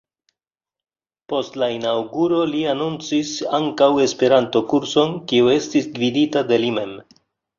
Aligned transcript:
Post 1.33 1.57
la 1.63 1.67
inaŭguro 1.73 2.39
li 2.53 2.61
anoncis 2.71 3.35
ankaŭ 3.59 3.89
Esperanto-kurson, 4.07 5.15
kiu 5.33 5.51
estis 5.59 5.89
gvidita 5.99 6.47
de 6.53 6.59
li 6.65 6.75
mem. 6.79 6.99